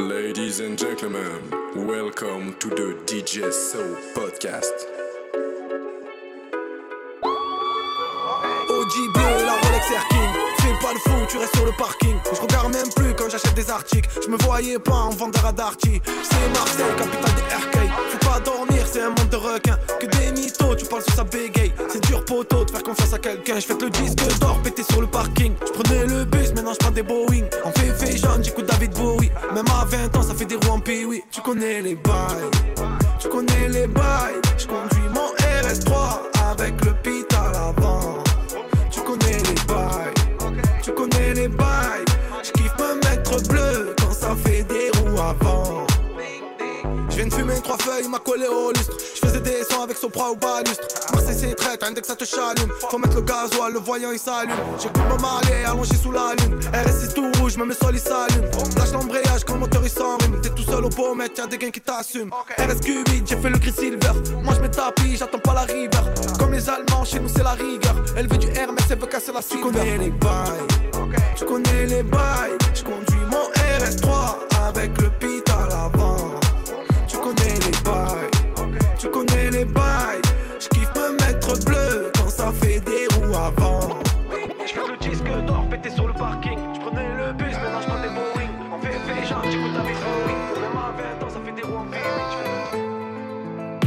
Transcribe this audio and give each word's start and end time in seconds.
Ladies 0.00 0.60
and 0.60 0.78
gentlemen, 0.78 1.42
welcome 1.74 2.54
to 2.54 2.70
the 2.70 2.96
DJ 3.04 3.52
Soul 3.52 3.94
Podcast. 4.14 4.72
OG 8.70 9.12
bleu, 9.12 9.44
la 9.44 9.52
Rolex 9.60 9.90
Air 9.92 10.06
King. 10.08 10.30
Fais 10.56 10.78
pas 10.80 10.92
le 10.94 10.98
fou, 11.00 11.26
tu 11.28 11.36
restes 11.36 11.54
sur 11.54 11.66
le 11.66 11.72
parking. 11.72 12.19
Je 12.32 12.40
regarde 12.40 12.72
même 12.72 12.88
plus 12.94 13.14
quand 13.14 13.28
j'achète 13.28 13.54
des 13.54 13.70
articles. 13.70 14.08
Je 14.24 14.28
me 14.30 14.36
voyais 14.38 14.78
pas 14.78 14.92
en 14.92 15.10
vendeur 15.10 15.46
à 15.46 15.52
Darty. 15.52 16.00
C'est 16.04 16.52
Marseille, 16.52 16.94
capitale 16.96 17.34
des 17.34 17.78
RK. 17.78 17.90
Faut 18.10 18.28
pas 18.28 18.40
dormir, 18.40 18.84
c'est 18.90 19.02
un 19.02 19.08
monde 19.08 19.28
de 19.30 19.36
requins. 19.36 19.78
Que 20.00 20.06
des 20.06 20.32
mythos, 20.32 20.76
tu 20.76 20.86
parles 20.86 21.02
sur 21.02 21.14
sa 21.14 21.24
bégaye. 21.24 21.72
C'est 21.88 22.02
dur 22.04 22.24
poteau 22.24 22.64
de 22.64 22.70
faire 22.70 22.82
confiance 22.82 23.12
à 23.12 23.18
quelqu'un. 23.18 23.58
Je 23.58 23.72
le 23.72 23.90
disque 23.90 24.38
d'or 24.38 24.58
pété 24.62 24.82
sur 24.84 25.00
le 25.00 25.06
parking. 25.06 25.54
Je 25.66 25.72
prenais 25.72 26.06
le 26.06 26.24
bus, 26.24 26.52
maintenant 26.54 26.72
je 26.72 26.78
prends 26.78 26.90
des 26.90 27.02
Boeing. 27.02 27.46
En 27.64 27.72
fait, 27.72 28.16
jaune, 28.16 28.44
j'écoute 28.44 28.66
David 28.66 28.92
Bowie. 28.92 29.30
Même 29.54 29.64
à 29.80 29.84
20 29.84 30.16
ans, 30.16 30.22
ça 30.22 30.34
fait 30.34 30.44
des 30.44 30.56
roues 30.56 30.74
en 30.74 30.80
oui. 30.86 31.22
Tu 31.30 31.40
connais 31.40 31.80
les 31.82 31.94
bails, 31.94 32.50
tu 33.18 33.28
connais 33.28 33.68
les 33.68 33.86
bails. 33.86 34.40
Je 34.58 34.66
conduis 34.66 35.08
mon 35.12 35.32
RS3 35.66 36.50
avec 36.50 36.84
le 36.84 36.92
pit 37.02 37.32
à 37.34 37.52
l'avant. 37.52 38.22
Tu 38.90 39.00
connais 39.00 39.38
les 39.38 39.64
bails, 39.66 40.14
tu 40.82 40.92
connais 40.92 41.34
les 41.34 41.48
bails. 41.48 42.09
Je 42.42 42.52
kiffe 42.52 42.72
me 42.78 42.94
mettre 43.04 43.48
bleu 43.48 43.94
quand 43.98 44.12
ça 44.12 44.34
fait 44.44 44.62
des 44.62 44.90
roues 44.98 45.20
avant. 45.20 45.79
Trois 47.58 47.78
feuilles, 47.78 48.08
m'a 48.08 48.18
collé 48.18 48.46
au 48.46 48.70
lustre. 48.70 48.96
Je 49.14 49.26
faisais 49.26 49.40
des 49.40 49.64
sons 49.64 49.82
avec 49.82 49.96
Sopra 49.96 50.30
ou 50.30 50.36
balustre. 50.36 50.86
Marseille 51.12 51.36
c'est 51.38 51.54
traite, 51.54 51.82
un 51.82 51.92
que 51.92 52.06
ça 52.06 52.14
te 52.14 52.24
chalume. 52.24 52.70
Faut 52.88 52.98
mettre 52.98 53.16
le 53.16 53.22
gasoil, 53.22 53.72
le 53.72 53.80
voyant 53.80 54.12
il 54.12 54.18
s'allume. 54.18 54.56
J'écoute 54.80 55.02
mon 55.08 55.18
marlé 55.18 55.64
allongé 55.64 55.94
sous 55.96 56.12
la 56.12 56.34
lune. 56.38 56.58
RS6 56.72 57.14
tout 57.14 57.30
rouge, 57.38 57.56
même 57.56 57.68
le 57.68 57.74
sol 57.74 57.94
il 57.94 58.00
s'allume. 58.00 58.44
Lâche 58.76 58.92
l'embrayage 58.92 59.44
quand 59.44 59.54
le 59.54 59.60
moteur 59.60 59.82
il 59.84 59.90
s'enrhume. 59.90 60.40
T'es 60.40 60.50
tout 60.50 60.62
seul 60.62 60.84
au 60.84 60.88
pommettes, 60.88 61.38
y'a 61.38 61.46
des 61.46 61.58
gains 61.58 61.70
qui 61.70 61.80
t'assument. 61.80 62.30
RSQ8, 62.58 63.28
j'ai 63.28 63.36
fait 63.36 63.50
le 63.50 63.58
gris 63.58 63.72
silver. 63.72 64.12
Moi 64.42 64.54
je 64.54 64.60
mets 64.60 64.70
tapis, 64.70 65.16
j'attends 65.16 65.38
pas 65.38 65.54
la 65.54 65.62
river. 65.62 66.00
Comme 66.38 66.52
les 66.52 66.68
Allemands, 66.68 67.04
chez 67.04 67.20
nous 67.20 67.28
c'est 67.28 67.42
la 67.42 67.52
rigueur. 67.52 67.96
Elle 68.16 68.28
veut 68.28 68.38
du 68.38 68.48
Hermès, 68.48 68.84
elle 68.90 68.98
veut 68.98 69.06
casser 69.06 69.32
la 69.32 69.42
Tu 69.42 69.58
connais 69.60 69.98
les 69.98 70.10
bails, 70.10 70.66
tu 71.36 71.44
connais 71.44 71.86
les 71.86 72.02
bails. 72.02 72.56
Je 72.74 72.82
conduis 72.82 73.24
mon 73.30 73.50
RS3 73.78 74.68
avec 74.68 75.00
le. 75.00 75.10
Tu 75.20 75.29
connais 77.34 77.54
les 77.54 77.78
bails, 77.84 78.30
tu 78.98 79.08
connais 79.08 79.50
les 79.50 79.64
bails. 79.64 80.22
Je 80.58 80.68
kiffe 80.68 80.90
me 80.96 81.12
mettre 81.12 81.64
bleu 81.64 82.10
quand 82.16 82.28
ça 82.28 82.52
fait 82.52 82.80
des 82.80 83.06
roues 83.14 83.34
avant. 83.34 83.98
Je 84.66 84.72
fais 84.72 84.80
le 84.88 84.96
disque 85.08 85.46
d'or 85.46 85.66
pété 85.70 85.90
sur 85.90 86.06
le 86.06 86.12
parking. 86.12 86.58
Je 86.74 86.80
prenais 86.80 87.06
le 87.16 87.32
bus, 87.32 87.52
maintenant 87.52 87.80
je 87.80 87.86
prends 87.86 88.02
des 88.02 88.08
Boeing. 88.08 88.50
En 88.72 88.78
VF, 88.78 89.28
genre, 89.28 89.42
j'écoute 89.44 89.72
David 89.74 89.96
Bowie. 89.96 90.34
Même 90.60 90.76
à 90.76 90.92
20 91.20 91.26
ans, 91.26 91.30
ça 91.30 91.40
fait 91.44 91.52
des 91.52 91.62
roues 91.62 91.78
en 91.78 91.86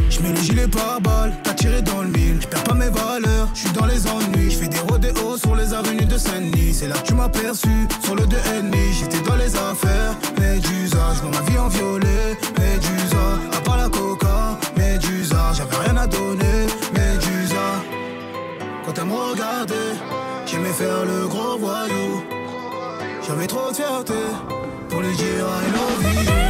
Je 0.10 0.22
mets 0.22 0.30
le 0.30 0.42
gilet 0.42 0.68
par 0.68 1.02
balle, 1.02 1.34
t'as 1.44 1.54
tiré 1.54 1.82
dans 1.82 2.02
le 2.02 2.10
mille. 2.10 2.40
Je 2.42 2.48
perds 2.48 2.64
pas 2.64 2.76
mes 2.76 2.90
valeurs, 2.90 3.50
je 3.54 3.60
suis 3.60 3.72
dans 3.72 3.86
les 3.86 4.08
ennuis. 4.08 4.52
Je 4.52 4.58
fais 4.58 4.68
des 4.68 4.80
rodéos 4.80 5.38
sur 5.38 5.56
les 5.56 5.74
avenues 5.74 6.06
de 6.06 6.18
Saint-Denis. 6.18 6.74
C'est 6.74 6.88
là 6.88 6.96
que 6.96 7.08
tu 7.08 7.14
m'as 7.14 7.30
perçu, 7.30 7.88
sur 8.04 8.16
le 8.16 8.26
2 8.26 8.38
ennemi. 8.58 8.94
J'étais 8.94 9.22
dans 9.22 9.36
les 9.36 9.56
affaires, 9.56 10.16
Médusa. 10.40 11.14
Je 11.16 11.22
vois 11.22 11.32
ma 11.32 11.50
vie 11.50 11.58
en 11.58 11.68
violet, 11.68 12.38
Médusa. 16.06 17.82
Quand 18.86 18.94
elle 18.98 19.06
me 19.06 19.14
regardait, 19.14 19.96
j'aimais 20.46 20.74
faire 20.74 21.06
le 21.06 21.28
gros 21.28 21.58
voyou. 21.58 22.24
J'avais 23.26 23.48
trop 23.48 23.70
de 23.70 23.76
fierté 23.76 24.14
pour 24.90 25.02
lui 25.02 25.16
dire 25.16 25.46
I 25.46 25.72
love 25.72 26.38
you. 26.38 26.43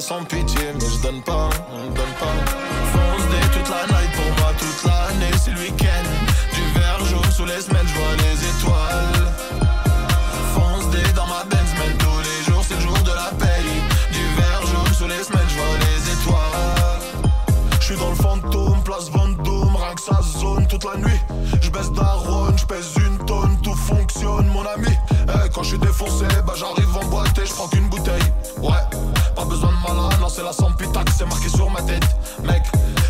Sans 0.00 0.24
pitié, 0.24 0.72
mais 0.74 0.80
je 0.80 1.00
donne 1.00 1.22
pas, 1.22 1.48
donne 1.94 2.14
pas. 2.18 2.34
Fonce 2.92 3.28
day 3.30 3.46
toute 3.52 3.68
la 3.70 3.86
night 3.86 4.10
pour 4.12 4.24
moi, 4.38 4.52
toute 4.58 4.84
l'année, 4.84 5.30
c'est 5.40 5.52
le 5.52 5.60
week-end. 5.60 6.08
Du 6.52 6.78
verre 6.78 7.04
jaune 7.06 7.30
sous 7.30 7.44
les 7.44 7.60
semelles, 7.60 7.86
je 7.86 7.94
vois 7.94 8.16
les 8.16 8.48
étoiles. 8.48 9.32
Fonce 10.54 10.90
day 10.90 11.12
dans 11.14 11.26
ma 11.26 11.44
Benz, 11.44 11.72
man, 11.78 11.96
tous 11.98 12.20
les 12.28 12.52
jours, 12.52 12.64
c'est 12.66 12.74
le 12.74 12.80
jour 12.80 12.98
de 12.98 13.10
la 13.10 13.30
paye. 13.38 13.80
Du 14.12 14.24
verre 14.40 14.62
jaune 14.66 14.94
sous 14.94 15.06
les 15.06 15.22
semelles, 15.22 15.48
je 15.48 15.54
vois 15.54 15.78
les 15.78 16.12
étoiles. 16.12 17.32
Je 17.78 17.84
suis 17.84 17.96
dans 17.96 18.10
le 18.10 18.16
fantôme, 18.16 18.82
place 18.82 19.08
Vendôme, 19.10 19.76
rien 19.76 19.94
que 19.94 20.02
ça 20.02 20.20
zone 20.40 20.66
toute 20.66 20.84
la 20.84 20.96
nuit. 20.96 21.20
Je 21.60 21.70
baisse 21.70 21.92
daronne, 21.92 22.58
je 22.58 22.66
pèse 22.66 22.94
une 22.96 23.24
tonne, 23.26 23.56
tout 23.62 23.74
fonctionne, 23.76 24.46
mon 24.48 24.66
ami. 24.66 24.96
Eh, 25.28 25.48
quand 25.54 25.62
je 25.62 25.68
suis 25.68 25.78
défoncé, 25.78 26.26
bah 26.44 26.54
j'arrive 26.56 26.96
en 26.96 27.04
boîte 27.06 27.38
et 27.38 27.46
je 27.46 27.52
prends 27.52 27.68
qu'une 27.68 27.81
c'est 30.42 30.46
la 30.46 30.52
sans 30.52 30.72
pitac, 30.72 31.08
c'est 31.16 31.26
marqué 31.26 31.48
sur 31.48 31.70
ma 31.70 31.82
tête. 31.82 32.04
Mec, 32.42 32.62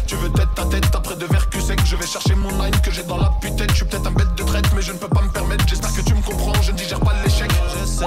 tu 0.06 0.16
veux 0.16 0.30
tête 0.30 0.48
ta 0.54 0.64
tête 0.66 0.84
après 0.94 1.16
de 1.16 1.24
verre 1.26 1.48
cul 1.48 1.60
sec, 1.60 1.80
je 1.84 1.96
vais 1.96 2.06
chercher 2.06 2.34
mon 2.34 2.50
line 2.62 2.78
que 2.82 2.90
j'ai 2.90 3.04
dans 3.04 3.16
la 3.16 3.30
putette. 3.40 3.70
Je 3.70 3.76
suis 3.76 3.84
peut-être 3.86 4.06
un 4.06 4.10
bête 4.10 4.34
de 4.34 4.42
traite, 4.42 4.66
mais 4.74 4.82
je 4.82 4.92
ne 4.92 4.98
peux 4.98 5.08
pas 5.08 5.22
me 5.22 5.30
permettre. 5.30 5.64
J'espère 5.66 5.94
que 5.94 6.02
tu 6.02 6.14
me 6.14 6.22
comprends, 6.22 6.60
je 6.60 6.72
ne 6.72 6.76
digère 6.76 7.00
pas 7.00 7.14
l'échec. 7.24 7.50
J'essaie, 7.74 8.04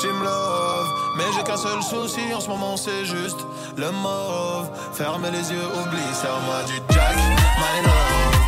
tu 0.00 0.06
me 0.06 0.24
love, 0.24 0.88
mais 1.16 1.24
j'ai 1.34 1.42
qu'un 1.42 1.56
seul 1.56 1.82
souci 1.82 2.32
en 2.34 2.40
ce 2.40 2.48
moment, 2.48 2.76
c'est 2.76 3.04
juste 3.04 3.40
le 3.76 3.90
mauve. 3.90 4.68
Ferme 4.92 5.26
les 5.32 5.50
yeux, 5.52 5.66
oublie, 5.80 6.14
serre-moi 6.14 6.62
du 6.66 6.94
Jack, 6.94 7.16
my. 7.58 8.41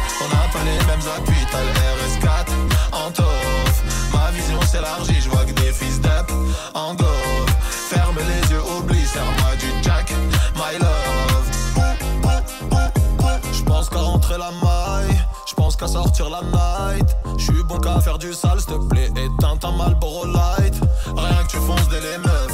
Faire 18.04 18.18
du 18.18 18.34
sale, 18.34 18.60
s'il 18.60 18.74
te 18.74 18.88
plaît, 18.88 19.08
éteins 19.16 19.56
ta 19.56 19.70
Marlboro 19.70 20.26
Light. 20.26 20.74
Rien 21.16 21.42
que 21.44 21.50
tu 21.50 21.56
fonces 21.56 21.88
dès 21.88 22.00
les 22.00 22.18
meufs, 22.18 22.52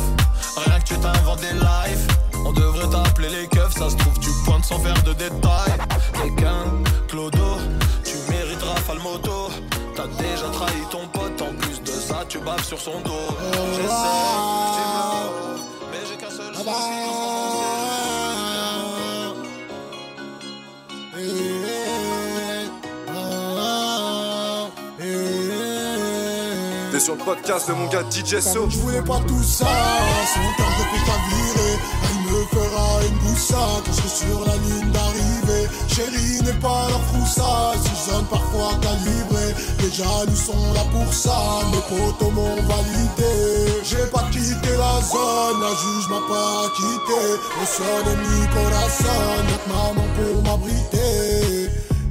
rien 0.65 0.79
que 0.79 0.85
tu 0.85 0.95
t'inventes 0.99 1.41
des 1.41 1.53
lives. 1.53 2.07
On 2.47 2.53
devrait 2.53 2.89
t'appeler 2.89 3.29
les 3.29 3.49
keufs, 3.49 3.73
ça 3.73 3.91
se 3.91 3.97
trouve, 3.97 4.19
tu 4.21 4.31
pointes 4.45 4.65
sans 4.65 4.79
faire 4.79 5.03
de 5.03 5.13
détails. 5.13 5.75
Quelqu'un, 6.13 6.65
Clodo, 7.09 7.59
tu 8.05 8.15
mérites 8.31 8.63
Rafale 8.63 9.01
Moto. 9.01 9.51
T'as 9.97 10.07
déjà 10.23 10.49
trahi 10.53 10.83
ton 10.89 11.09
pote, 11.09 11.43
en 11.43 11.53
plus 11.55 11.83
de 11.83 11.99
ça, 11.99 12.25
tu 12.29 12.39
baves 12.39 12.65
sur 12.65 12.79
son 12.79 13.01
dos. 13.01 13.29
J'essaie, 13.75 13.89
tu 14.77 14.83
mais 15.91 16.07
j'ai 16.09 16.17
qu'un 16.17 16.31
seul 16.31 16.55
sur 27.11 27.17
le 27.17 27.25
podcast 27.25 27.69
de 27.69 27.75
mon 27.75 27.87
gars 27.89 28.05
DJ 28.11 28.41
So. 28.41 28.69
Je 28.69 28.79
voulais 28.79 29.03
pas 29.03 29.21
tout 29.27 29.43
ça, 29.43 29.67
c'est 30.33 30.41
mon 30.41 30.53
temps 30.55 30.71
de 30.79 30.85
ta 31.07 31.17
virée. 31.29 31.79
Elle 32.07 32.21
me 32.31 32.45
fera 32.47 32.89
une 33.09 33.19
boussa 33.19 33.57
quand 33.85 33.93
je 33.93 34.09
serai 34.09 34.31
sur 34.31 34.41
la 34.47 34.57
ligne 34.57 34.91
d'arrivée. 34.93 35.67
Chérie 35.89 36.43
n'est 36.45 36.61
pas 36.61 36.87
la 36.91 36.99
froussa, 37.09 37.73
si 37.83 38.11
zone 38.11 38.27
parfois 38.27 38.73
calibrée. 38.81 39.55
Les 39.81 39.91
jaloux 39.91 40.37
sont 40.37 40.73
là 40.75 40.85
pour 40.93 41.13
ça, 41.13 41.37
mes 41.73 41.83
potos 41.89 42.33
m'ont 42.33 42.63
validé. 42.63 43.83
J'ai 43.83 44.07
pas 44.07 44.25
quitté 44.31 44.71
la 44.77 45.01
zone, 45.03 45.61
la 45.61 45.73
juge 45.83 46.09
m'a 46.11 46.23
pas 46.29 46.69
quitté. 46.77 47.23
Au 47.61 47.67
sol 47.67 48.05
de 48.05 48.15
Nicolas, 48.23 48.91
notre 49.49 49.69
maman 49.69 50.07
pour 50.17 50.43
m'abriter. 50.45 51.00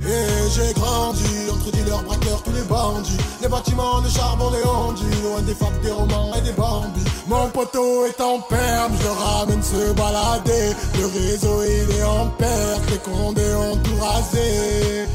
Et 0.09 0.49
j'ai 0.55 0.73
grandi 0.73 1.51
entre 1.51 1.71
dealers, 1.71 2.01
braqueurs, 2.01 2.41
tous 2.41 2.51
les 2.51 2.63
bandits. 2.63 3.17
Les 3.41 3.47
bâtiments 3.47 4.01
de 4.01 4.09
charbon, 4.09 4.49
les 4.49 4.65
ondits. 4.65 5.21
Loin 5.23 5.41
des 5.43 5.53
fables, 5.53 5.79
des 5.81 5.91
romans 5.91 6.31
et 6.35 6.41
des 6.41 6.53
bambis. 6.53 7.05
Mon 7.27 7.47
poteau 7.49 8.05
est 8.07 8.19
en 8.19 8.39
perme, 8.39 8.93
je 8.97 9.03
le 9.03 9.11
ramène 9.11 9.61
se 9.61 9.93
balader. 9.93 10.75
Le 10.97 11.05
réseau 11.05 11.61
il 11.63 11.95
est 11.95 12.03
en 12.03 12.25
perte, 12.39 12.89
les 12.89 12.97
condés 12.97 13.53
ont 13.53 13.77
tout 13.77 14.03
rasé. 14.03 15.05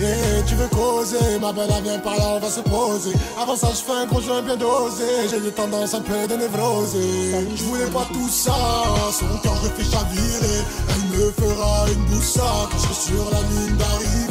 Et 0.00 0.42
tu 0.46 0.54
veux 0.56 0.68
causer, 0.68 1.38
ma 1.40 1.52
belle, 1.52 1.70
viens 1.82 1.98
par 1.98 2.16
là, 2.16 2.34
on 2.36 2.40
va 2.40 2.50
se 2.50 2.60
poser. 2.60 3.12
Avant 3.40 3.56
ça, 3.56 3.68
je 3.70 3.82
fais 3.86 4.02
un 4.02 4.06
conjoint 4.06 4.42
bien 4.42 4.56
dosé. 4.56 5.28
J'ai 5.30 5.38
eu 5.38 5.52
tendance 5.52 5.94
un 5.94 6.00
peu 6.00 6.26
de 6.28 6.34
névrose. 6.34 6.96
Je 7.56 7.64
voulais 7.64 7.86
pas 7.86 8.06
tout 8.12 8.28
ça, 8.28 8.54
son 9.12 9.38
cœur 9.42 9.56
je 9.62 9.68
fais 9.82 9.90
chavirer. 9.90 10.58
Elle 10.90 11.18
me 11.18 11.30
fera 11.32 11.86
une 11.90 12.04
boussa 12.06 12.42
quand 12.70 12.78
je 12.78 12.82
serai 12.82 12.94
sur 12.94 13.30
la 13.30 13.40
ligne 13.40 13.76
d'arrivée. 13.76 14.23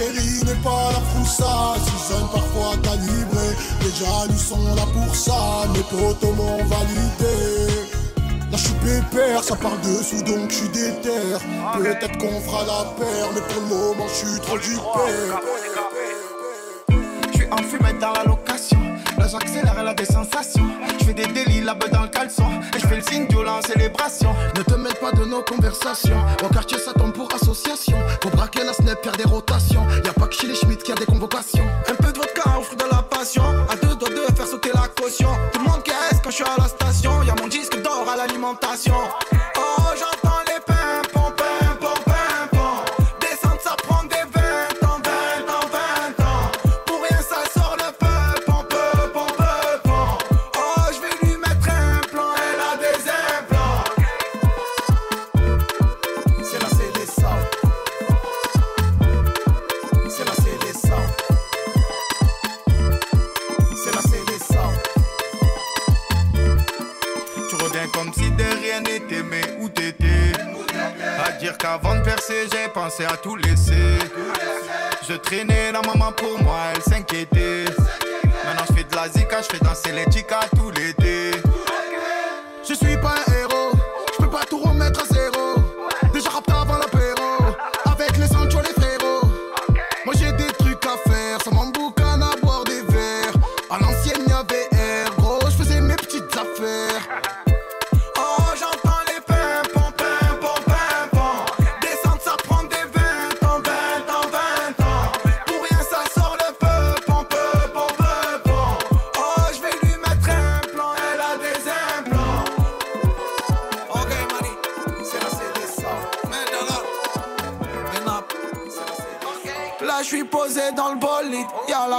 Chérie 0.00 0.44
n'est 0.46 0.62
pas 0.62 0.92
la 0.94 1.00
froussa, 1.10 1.74
si 1.84 2.08
jeune 2.08 2.26
parfois 2.32 2.74
calibré. 2.82 3.48
Déjà, 3.82 4.06
nous 4.30 4.38
sont 4.38 4.74
là 4.74 4.86
pour 4.94 5.14
ça, 5.14 5.68
mes 5.74 5.82
potos 5.82 6.34
m'ont 6.36 6.64
validé. 6.64 7.90
Là 8.50 8.56
je 8.56 8.64
suis 8.64 8.74
pépère, 8.76 9.44
ça 9.44 9.56
part 9.56 9.76
dessous 9.84 10.22
donc 10.22 10.48
je 10.48 10.54
suis 10.54 10.68
déter. 10.70 11.36
Peut-être 11.76 12.16
qu'on 12.16 12.40
fera 12.40 12.64
la 12.64 12.84
paire, 12.98 13.28
mais 13.34 13.42
pour 13.42 13.62
le 13.62 13.68
moment 13.68 14.06
je 14.08 14.26
suis 14.26 14.40
trop 14.40 14.58
du 14.58 14.74
père. 14.74 15.40
Je 17.32 17.36
suis 17.36 17.46
en 17.52 17.58
fumette 17.58 17.98
dans 17.98 18.12
la 18.12 18.24
location 18.24 18.49
Là 18.49 18.49
j'accélère, 19.30 19.76
elle 19.78 19.88
a 19.88 19.94
des 19.94 20.04
sensations 20.04 20.68
Je 20.98 21.04
fais 21.04 21.14
des 21.14 21.26
délits, 21.26 21.60
beuh 21.60 21.88
dans 21.92 22.02
le 22.02 22.08
caleçon. 22.08 22.50
Et 22.74 22.80
je 22.80 22.86
fais 22.86 22.96
le 22.96 23.02
signe 23.02 23.26
violent 23.28 23.60
célébration 23.62 24.34
Ne 24.56 24.62
te 24.62 24.74
mêle 24.74 24.94
pas 24.94 25.12
de 25.12 25.24
nos 25.24 25.42
conversations. 25.42 26.20
Au 26.42 26.48
quartier 26.48 26.78
ça 26.78 26.92
tombe 26.92 27.12
pour 27.12 27.28
association. 27.34 27.98
Pour 28.20 28.30
braquer 28.32 28.64
la 28.64 28.72
snap, 28.72 29.02
faire 29.02 29.16
des 29.16 29.24
rotations. 29.24 29.86
Y'a 30.04 30.12
pas 30.12 30.26
que 30.26 30.34
chez 30.34 30.48
les 30.48 30.54
Schmitt 30.54 30.82
qui 30.82 30.92
a 30.92 30.94
des 30.94 31.06
convocations. 31.06 31.64
Un 31.88 31.94
peu 31.94 32.12
de 32.12 32.18
vodka 32.18 32.58
au 32.58 32.62
fruit 32.62 32.76
de 32.76 32.84
la 32.90 33.02
passion. 33.02 33.42
À 33.68 33.76
deux 33.76 33.94
doigts 33.96 34.10
de 34.10 34.34
faire 34.34 34.46
sauter 34.46 34.70
la 34.74 34.88
caution. 34.88 35.30
Tout 35.52 35.60
le 35.60 35.70
monde 35.70 35.82
caisse 35.82 36.20
quand 36.22 36.30
je 36.30 36.36
suis 36.36 36.44
à 36.44 36.56
la 36.58 36.68
station. 36.68 37.22
Y'a 37.22 37.34
mon 37.40 37.48
disque 37.48 37.80
d'or 37.82 38.06
à 38.12 38.16
l'alimentation 38.16 38.94
à 73.04 73.16
tout 73.16 73.36
laisser. 73.36 73.98
Je 75.08 75.14
traînais 75.14 75.72
la 75.72 75.80
maman 75.82 76.12
pour 76.12 76.42
moi, 76.42 76.58
elle 76.74 76.82
s'inquiétait. 76.82 77.64
Maintenant 78.44 78.64
je 78.68 78.74
fais 78.74 78.84
de 78.84 78.94
la 78.94 79.08
zika, 79.08 79.42
je 79.42 79.56
fais 79.56 79.64
danser 79.64 79.92
les 79.92 80.10
chicas 80.10 80.40
tout 80.56 80.70
l'été. 80.70 80.99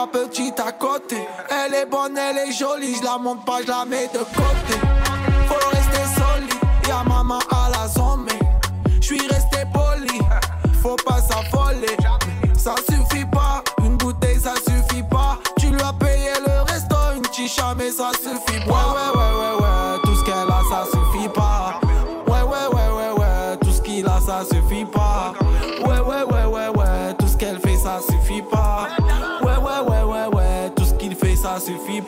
Petite 0.07 0.59
à 0.59 0.71
côté. 0.71 1.17
Elle 1.49 1.73
est 1.73 1.85
bonne, 1.85 2.17
elle 2.17 2.37
est 2.37 2.51
jolie, 2.51 2.95
je 2.95 3.03
la 3.03 3.17
monte 3.17 3.45
pas, 3.45 3.61
je 3.61 3.67
la 3.67 3.85
mets 3.85 4.07
de 4.07 4.19
côté. 4.19 4.90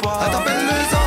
Pas. 0.04 0.30
T'appelle 0.32 0.66
le 0.66 0.78
sang, 0.92 1.03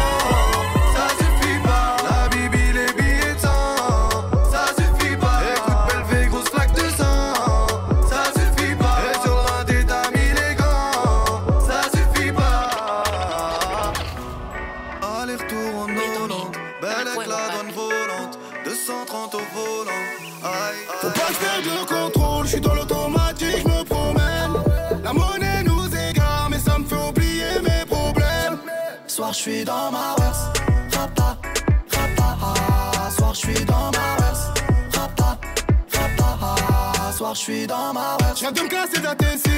suis 37.47 37.67
dans 37.67 37.93
ma 37.93 38.17
verse. 38.19 38.41
Je 38.41 38.41
viens 38.41 38.51
de 38.51 38.61
me 38.61 38.69
casser 38.69 39.01
d'ATC. 39.01 39.49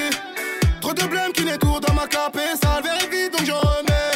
Trop 0.80 0.92
de 0.92 1.04
blême 1.04 1.32
qui 1.32 1.44
n'étourent 1.44 1.80
dans 1.80 1.94
ma 1.94 2.06
capée. 2.06 2.52
Ça 2.62 2.80
le 2.82 3.10
vite, 3.10 3.32
donc 3.32 3.46
je 3.46 3.52
remets. 3.52 4.14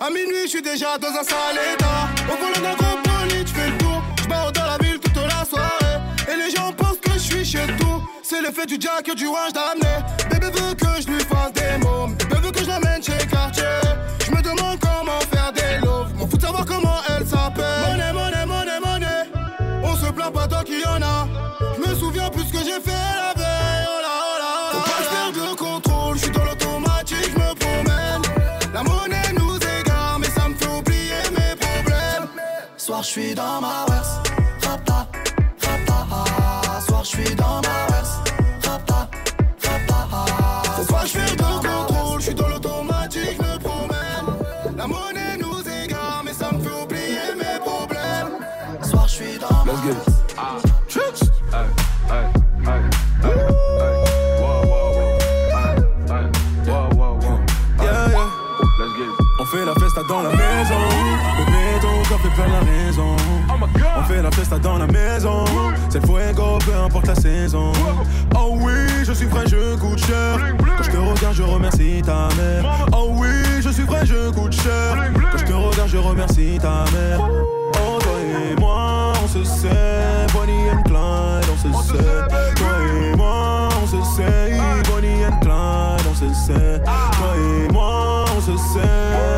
À 0.00 0.08
minuit, 0.08 0.44
je 0.44 0.48
suis 0.48 0.62
déjà 0.62 0.96
dans 0.96 1.08
un 1.08 1.22
sale 1.22 1.58
état. 1.74 2.08
Au 2.32 2.36
volant 2.40 2.62
d'un 2.66 2.74
gros 2.74 2.96
bolide, 3.04 3.46
je 3.46 3.52
fais 3.52 3.68
le 3.68 3.76
tour. 3.76 4.02
Je 4.22 4.26
barre 4.26 4.52
dans 4.52 4.64
la 4.64 4.78
ville 4.78 4.98
toute 4.98 5.16
la 5.16 5.44
soirée. 5.44 5.96
Et 6.32 6.36
les 6.36 6.50
gens 6.56 6.72
pensent 6.72 7.00
que 7.02 7.12
je 7.12 7.18
suis 7.18 7.44
chez 7.44 7.66
tout. 7.78 8.00
C'est 8.22 8.40
l'effet 8.40 8.64
du 8.64 8.78
jack 8.80 9.06
et 9.06 9.14
du 9.14 9.26
wange 9.26 9.52
d'amener. 9.52 9.98
Bébé 10.30 10.46
veut 10.46 10.74
que 10.74 11.02
je 11.02 11.08
lui 11.08 11.20
fasse 11.20 11.52
des 11.52 11.84
mots. 11.84 12.06
Bébé 12.06 12.36
veut 12.42 12.52
que 12.52 12.60
je 12.60 12.68
l'amène 12.68 13.02
chez 13.02 13.26
Cartier. 13.30 13.64
Je 14.24 14.30
me 14.30 14.40
demande 14.40 14.78
j'ai 22.74 22.80
fait 22.80 22.92
la 22.92 23.34
veille. 23.34 23.86
Oh 23.86 24.00
là, 24.02 24.14
oh 24.20 24.38
là, 24.38 24.50
oh 24.60 24.72
là. 24.72 24.72
Faut 24.72 24.90
pas 24.90 25.02
perde 25.10 25.48
le 25.48 25.54
contrôle. 25.56 26.16
Je 26.16 26.22
suis 26.22 26.30
dans 26.30 26.44
l'automatique, 26.44 27.30
je 27.30 27.38
me 27.38 27.54
promène. 27.54 28.22
La 28.72 28.82
monnaie 28.82 29.32
nous 29.38 29.56
égare, 29.56 30.18
mais 30.18 30.28
ça 30.28 30.48
me 30.48 30.54
fait 30.54 30.66
oublier 30.66 31.22
mes 31.30 31.54
problèmes. 31.56 32.28
Soir, 32.76 33.02
je 33.02 33.08
suis 33.08 33.34
dans 33.34 33.60
ma 33.60 33.84
verse. 33.88 34.14
Rapta, 34.62 35.06
rapta, 35.62 36.06
ah. 36.10 36.80
Soir, 36.86 37.04
je 37.04 37.08
suis 37.08 37.34
dans 37.34 37.60
ma 37.62 37.92
verse. 37.92 38.14
Rapta, 38.64 39.08
rapta, 39.62 40.08
ah. 40.12 40.62
Faut 40.76 40.92
pas 40.92 41.06
je 41.06 41.12
perde 41.12 41.64
le 41.64 41.68
contrôle. 41.68 42.20
Je 42.20 42.24
suis 42.26 42.34
dans 42.34 42.48
l'automatique, 42.48 43.36
je 43.38 43.42
me 43.42 43.58
promène. 43.58 44.76
La 44.76 44.86
monnaie 44.86 45.36
nous 45.38 45.60
égare, 45.60 46.22
mais 46.24 46.32
ça 46.32 46.50
me 46.52 46.58
fait 46.60 46.82
oublier 46.82 47.34
mes 47.36 47.58
problèmes. 47.60 48.38
Soir, 48.82 49.06
je 49.06 49.14
suis 49.14 49.38
dans 49.38 49.64
ma 49.64 49.72
verse. 49.72 50.14
Fait 64.04 64.22
la 64.22 64.30
festa 64.30 64.58
dans 64.58 64.78
la 64.78 64.86
maison. 64.86 65.44
C'est 65.88 66.00
le 66.00 66.06
fuego, 66.06 66.58
peu 66.64 66.74
importe 66.76 67.06
la 67.06 67.14
saison. 67.14 67.72
Oh 68.36 68.56
oui, 68.60 68.72
je 69.04 69.12
suis 69.12 69.26
vrai, 69.26 69.44
je 69.46 69.76
coûte 69.76 70.04
cher. 70.04 70.38
Quand 70.58 70.82
je 70.82 70.90
te 70.90 70.96
regarde, 70.96 71.34
je 71.34 71.42
remercie 71.42 72.02
ta 72.04 72.28
mère. 72.36 72.86
Oh 72.92 73.10
oui, 73.12 73.28
je 73.60 73.70
suis 73.70 73.84
vrai, 73.84 74.04
je 74.04 74.30
coûte 74.30 74.52
cher. 74.52 75.12
Quand 75.32 75.38
je 75.38 75.44
te 75.44 75.52
regarde, 75.52 75.88
je 75.88 75.98
remercie 75.98 76.58
ta 76.60 76.84
mère. 76.92 77.20
Oh, 77.20 77.98
toi 78.00 78.12
et 78.20 78.60
moi, 78.60 79.12
on 79.22 79.28
se 79.28 79.44
sait. 79.44 80.26
Bonnie 80.32 80.70
and 80.70 80.82
Clyde, 80.84 81.48
on 81.52 81.56
se 81.56 81.88
sait. 81.88 82.54
Toi 82.56 82.68
et 83.12 83.16
moi, 83.16 83.68
on 83.82 83.86
se 83.86 84.16
sait. 84.16 84.58
Bonnie 84.90 85.24
and 85.24 85.38
Clyde, 85.40 86.06
on 86.10 86.14
se 86.14 86.34
sait. 86.34 86.80
Toi 86.84 87.34
et 87.36 87.72
moi, 87.72 88.24
on 88.36 88.40
se 88.40 88.56
sait. 88.56 89.33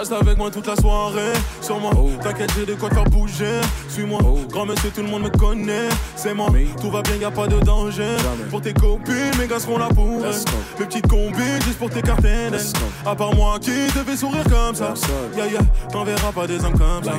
Reste 0.00 0.12
avec 0.12 0.38
moi 0.38 0.50
toute 0.50 0.66
la 0.66 0.76
soirée. 0.76 1.34
Sur 1.60 1.78
moi, 1.78 1.90
t'inquiète, 2.22 2.50
j'ai 2.56 2.64
de 2.64 2.72
quoi 2.72 2.88
te 2.88 2.94
faire 2.94 3.04
bouger. 3.04 3.60
Suis-moi, 3.86 4.18
grand 4.48 4.64
monsieur, 4.64 4.88
tout 4.88 5.02
le 5.02 5.08
monde 5.08 5.24
me 5.24 5.28
connaît. 5.28 5.90
C'est 6.16 6.32
moi, 6.32 6.46
tout 6.80 6.90
va 6.90 7.02
bien, 7.02 7.16
y 7.16 7.24
a 7.26 7.30
pas 7.30 7.46
de 7.46 7.60
danger. 7.60 8.16
Pour 8.48 8.62
tes 8.62 8.72
copines, 8.72 9.36
mes 9.38 9.46
gars 9.46 9.60
seront 9.60 9.76
là 9.76 9.88
pour 9.94 10.24
elles. 10.24 10.34
Mes 10.78 10.86
petites 10.86 11.06
combines, 11.06 11.60
juste 11.66 11.78
pour 11.78 11.90
tes 11.90 12.00
cartels. 12.00 12.58
À 13.04 13.14
part 13.14 13.34
moi 13.34 13.58
qui 13.60 13.88
te 13.88 13.98
fait 13.98 14.16
sourire 14.16 14.44
comme 14.44 14.74
ça. 14.74 14.94
Yeah, 15.36 15.48
yeah, 15.48 15.60
t'en 15.92 16.04
verras 16.04 16.32
pas 16.32 16.46
des 16.46 16.64
hommes 16.64 16.78
comme 16.78 17.04
ça. 17.04 17.12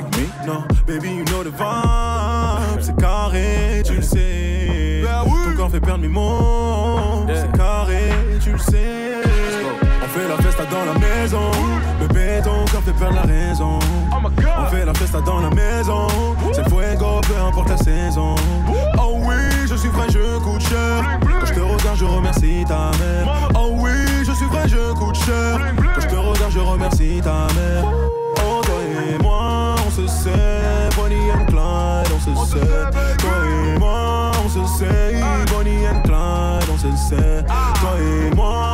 Non, 0.44 0.64
baby, 0.84 1.18
you 1.18 1.24
know 1.26 1.44
the 1.44 1.54
vibe. 1.56 2.80
C'est 2.80 2.96
carré, 2.96 3.84
tu 3.86 3.94
le 3.94 4.02
sais. 4.02 5.04
Ton 5.04 5.56
corps 5.56 5.70
fait 5.70 5.78
perdre 5.78 6.02
mes 6.02 6.08
mots. 6.08 7.28
C'est 7.32 7.56
carré, 7.56 8.10
tu 8.42 8.50
le 8.50 8.58
sais. 8.58 9.81
On 10.12 10.18
fait 10.18 10.28
la 10.28 10.36
festa 10.36 10.64
dans 10.66 10.84
la 10.84 10.98
maison. 10.98 11.50
Bébé, 11.98 12.42
ton 12.44 12.66
corps 12.70 12.82
fait 12.82 12.92
perdre 12.92 13.14
la 13.14 13.22
raison. 13.22 13.78
On 14.12 14.66
fait 14.66 14.84
la 14.84 14.92
festa 14.92 15.22
dans 15.22 15.40
la 15.40 15.48
maison. 15.48 16.06
C'est 16.52 16.64
le 16.64 16.68
fuego, 16.68 17.22
peu 17.22 17.40
importe 17.40 17.70
la 17.70 17.78
saison. 17.78 18.34
Oh 18.98 19.20
oui, 19.24 19.34
je 19.66 19.74
suis 19.74 19.88
vrai, 19.88 20.06
je 20.10 20.38
coûte 20.40 20.60
cher. 20.60 21.18
Quand 21.22 21.46
je 21.46 21.54
te 21.54 21.60
regarde, 21.60 21.96
je 21.96 22.04
remercie 22.04 22.62
ta 22.68 22.90
mère. 22.98 23.50
Oh 23.54 23.70
oui, 23.78 23.90
je 24.26 24.32
suis 24.32 24.44
vrai, 24.46 24.68
je 24.68 24.92
coûte 24.92 25.16
cher. 25.16 25.58
Quand 25.78 26.00
je 26.02 26.08
te 26.08 26.14
regarde, 26.14 26.52
je 26.52 26.60
remercie 26.60 27.20
ta 27.24 27.46
mère. 27.54 27.84
Oh, 28.44 28.60
toi 28.62 28.74
et 28.84 29.22
moi, 29.22 29.76
on 29.86 29.90
se 29.90 30.06
sait. 30.06 30.90
Bonnie 30.94 31.30
and 31.32 31.46
Clyde, 31.46 32.12
on 32.14 32.20
se 32.20 32.52
sait. 32.52 32.90
Toi 33.18 33.30
et 33.46 33.78
moi, 33.78 34.30
on 34.44 34.48
se 34.50 34.78
sait. 34.78 35.14
Bonnie 35.50 35.86
and 35.86 36.02
Clyde, 36.02 36.68
on 36.70 36.76
se 36.76 36.94
sait. 37.08 37.44
Toi 37.46 37.96
et 37.98 38.34
moi, 38.34 38.71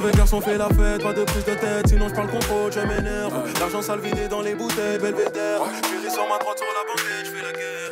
Mauvais 0.00 0.12
garçon 0.12 0.40
fait 0.40 0.56
la 0.56 0.68
fête, 0.68 1.02
pas 1.02 1.12
de 1.12 1.24
prise 1.24 1.44
de 1.44 1.54
tête, 1.54 1.88
sinon 1.88 2.08
je 2.08 2.14
parle 2.14 2.30
contrôle, 2.30 2.70
je 2.72 2.78
m'énerve. 2.78 3.32
L'argent 3.58 3.82
sale 3.82 3.98
vidé 3.98 4.28
dans 4.28 4.42
les 4.42 4.54
bouteilles, 4.54 4.96
belvédère. 4.96 5.64
Fusil 5.82 6.08
sur 6.08 6.22
ma 6.28 6.38
droite, 6.38 6.56
sur 6.56 6.68
la 6.68 6.84
banquette, 6.86 7.24
je 7.24 7.30
fais 7.32 7.42
la 7.42 7.50
guerre. 7.50 7.90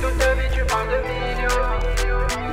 Toute 0.00 0.18
ta 0.18 0.34
vie 0.34 0.48
tu 0.54 0.64
parles 0.66 0.86
de 0.90 0.98
millions 1.08 1.74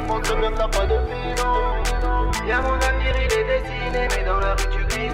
On 0.09 0.19
te 0.19 0.33
même 0.33 0.55
t'as 0.55 0.67
pas 0.67 0.87
de 0.87 0.97
filon 1.05 2.47
Y'a 2.47 2.59
mon 2.61 2.73
avenir 2.73 3.15
il 3.17 3.31
est 3.31 3.43
dessiné 3.43 4.07
Mais 4.17 4.25
dans 4.25 4.39
la 4.39 4.55
rue 4.55 4.67
tu 4.71 4.83
glisses 4.85 5.13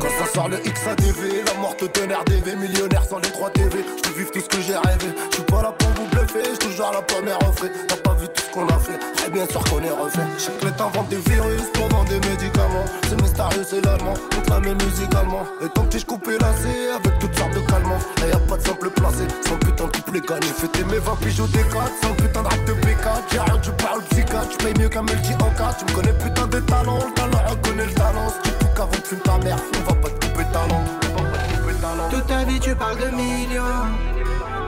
Quand 0.00 0.08
ça 0.08 0.32
sort 0.32 0.48
le 0.48 0.56
XADV, 0.56 1.44
la 1.46 1.54
mort 1.60 1.76
te 1.76 1.84
donne 1.84 2.12
RDV, 2.12 2.56
millionnaire 2.56 3.04
sans 3.04 3.18
les 3.18 3.30
3 3.30 3.50
TV. 3.50 3.84
Je 3.96 4.02
peux 4.02 4.18
vivre 4.18 4.30
tout 4.32 4.40
ce 4.40 4.48
que 4.48 4.60
j'ai 4.60 4.74
rêvé. 4.74 5.14
Je 5.30 5.34
suis 5.36 5.44
pas 5.44 5.62
là 5.62 5.72
pour 5.78 5.88
vous 5.90 6.08
bluffer, 6.10 6.42
je 6.54 6.66
toujours 6.66 6.90
la 6.92 7.02
première 7.02 7.38
refait. 7.38 7.70
T'as 7.86 7.96
pas 7.96 8.14
vu 8.14 8.26
tout 8.26 8.42
ce 8.42 8.50
qu'on 8.50 8.66
a 8.66 8.78
fait, 8.78 8.98
très 9.16 9.30
bien 9.30 9.46
sûr 9.46 9.62
qu'on 9.64 9.82
est 9.82 9.90
refait. 9.90 10.26
Je 10.36 10.42
sais 10.42 10.52
que 10.52 11.08
des 11.08 11.30
virus 11.30 11.62
pour 11.74 11.88
vendre 11.88 12.08
des 12.08 12.28
médicaments. 12.28 12.84
C'est 13.08 13.20
mystérieux, 13.20 13.64
c'est 13.68 13.84
l'allemand, 13.84 14.14
on 14.36 14.50
la 14.50 14.60
met 14.60 14.74
musicalement. 14.74 15.46
Et 15.64 15.68
tant 15.68 15.84
que 15.84 15.98
je 15.98 16.04
coupe 16.04 16.26
et 16.28 16.38
lacé 16.38 16.90
avec 16.90 17.18
toutes 17.20 17.36
sortes 17.38 17.54
de 17.54 17.60
calmants. 17.60 18.02
Là 18.20 18.28
y 18.28 18.32
a 18.32 18.38
pas 18.38 18.56
de 18.56 18.62
simple 18.66 18.90
placé, 18.90 19.24
sans 19.46 19.56
putain 19.58 19.84
de 19.84 19.96
couple 19.96 20.20
gagné. 20.20 20.46
Fêter 20.46 20.84
mes 20.84 20.98
20 20.98 21.16
pigeons 21.20 21.46
des 21.46 21.62
4, 21.62 21.92
sans 22.02 22.14
putain 22.14 22.42
de 22.42 22.48
rap 22.48 22.64
de 22.64 22.72
P4. 22.72 23.22
J'ai 23.30 23.38
rien, 23.38 23.58
tu 23.58 23.70
parles 23.72 24.02
psychiatre, 24.10 24.48
tu 24.48 24.58
payes 24.58 24.74
mieux 24.78 24.88
qu'un 24.88 25.02
multi 25.02 25.32
en 25.34 25.50
4. 25.50 25.76
Tu 25.76 25.84
me 25.84 25.96
connais 25.96 26.12
putain 26.14 26.46
de 26.46 26.60
talent, 26.60 26.98
le 27.06 27.14
talent 27.14 27.42
reconnaît 27.48 27.86
le 27.86 27.94
talent. 27.94 28.32
Tu 28.72 28.78
qu'avant 28.78 28.90
de 28.90 29.06
fumer 29.06 29.22
ta 29.22 29.38
mère, 29.38 29.56
on 29.74 29.82
va 29.82 29.94
pas 29.94 30.08
te 30.08 30.26
couper 30.26 30.44
ta 30.50 30.66
langue. 30.66 32.10
Toute 32.10 32.26
ta 32.26 32.44
vie 32.44 32.58
tu 32.58 32.74
parles 32.74 32.96
de 32.96 33.14
millions. 33.14 33.84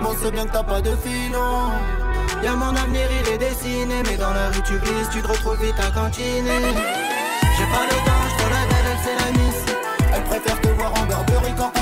Bon, 0.02 0.10
c'est 0.20 0.30
bien 0.30 0.44
que 0.44 0.52
t'as 0.52 0.62
pas 0.62 0.80
de 0.82 0.90
filon. 0.96 1.70
Y'a 2.42 2.54
mon 2.54 2.76
avenir 2.76 3.08
il 3.10 3.32
est 3.32 3.38
dessiné. 3.38 4.02
Mais 4.04 4.16
dans 4.16 4.34
la 4.34 4.48
rue 4.48 4.62
tu 4.62 4.78
glisses 4.78 5.08
tu 5.10 5.22
te 5.22 5.28
retrouves 5.28 5.60
vite 5.62 5.74
à 5.78 5.90
cantiner. 5.90 6.74
J'ai 7.56 7.64
pas 7.64 7.84
le 7.88 7.96
temps, 8.04 8.26
je 8.36 8.44
la 8.44 8.62
dalle, 8.70 8.88
elle 8.92 8.98
c'est 9.04 9.16
la 9.24 9.30
miss. 9.42 9.60
Elle 10.14 10.24
préfère 10.24 10.60
te 10.60 10.68
voir 10.68 10.92
en 10.92 11.06
Burberry 11.06 11.54
qu'en 11.54 11.72